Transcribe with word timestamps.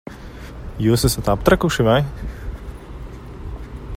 Jūs 0.85 1.03
esat 1.09 1.29
aptrakuši, 1.35 1.85
vai? 1.89 1.99